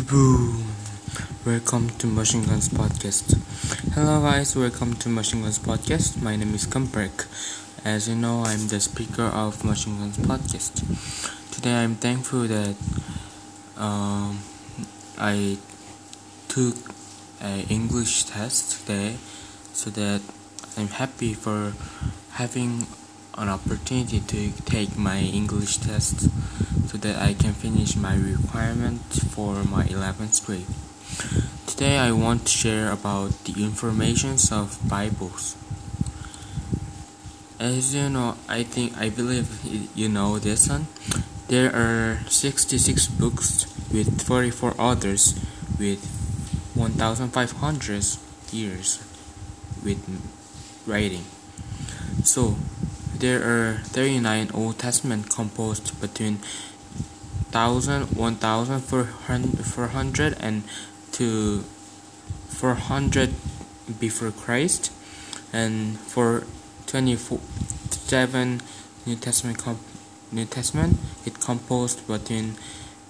[0.00, 0.64] Boom!
[1.44, 3.36] Welcome to Machine Guns Podcast.
[3.92, 4.56] Hello, guys.
[4.56, 6.22] Welcome to Machine Guns Podcast.
[6.22, 7.28] My name is Kamprek.
[7.84, 10.80] As you know, I'm the speaker of Machine Guns Podcast.
[11.52, 12.74] Today, I'm thankful that
[13.76, 14.38] um,
[15.18, 15.58] I
[16.48, 16.76] took
[17.42, 19.16] an English test today,
[19.74, 20.22] so that
[20.78, 21.74] I'm happy for
[22.30, 22.86] having
[23.38, 26.28] an opportunity to take my English test
[26.88, 29.00] so that I can finish my requirement
[29.32, 30.66] for my 11th grade.
[31.66, 35.56] Today I want to share about the informations of Bibles.
[37.58, 39.64] As you know, I think I believe
[39.94, 40.88] you know this one.
[41.48, 45.38] There are 66 books with 44 authors
[45.78, 46.04] with
[46.74, 48.04] 1500
[48.52, 48.98] years
[49.84, 50.00] with
[50.86, 51.24] writing.
[52.24, 52.56] So,
[53.22, 56.40] there are 39 Old Testament composed between
[57.52, 60.64] 1000, 1400 and
[61.12, 61.60] to
[62.48, 63.32] 400
[64.00, 64.90] before Christ
[65.52, 66.44] and for
[66.86, 68.60] 27
[69.06, 69.62] New Testament
[70.32, 72.56] New Testament it composed between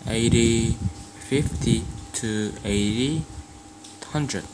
[0.06, 0.76] 80
[1.20, 3.24] 50 to 80
[4.12, 4.44] 100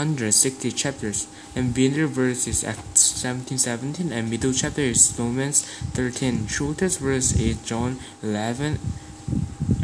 [0.00, 5.60] 160 chapters, and middle verse is Acts 17 17, and middle chapter is Romans
[5.92, 6.46] 13.
[6.46, 8.78] Shortest verse is John 11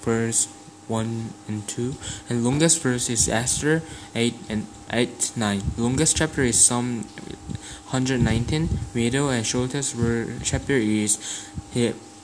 [0.00, 0.46] verse
[0.86, 1.96] 1 and 2,
[2.30, 3.82] and longest verse is Esther
[4.14, 5.62] 8 and 8 9.
[5.76, 7.02] Longest chapter is Psalm
[7.90, 9.96] 119, middle and shortest
[10.44, 11.18] chapter is